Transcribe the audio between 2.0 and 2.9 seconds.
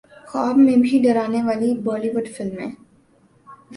would فلمیں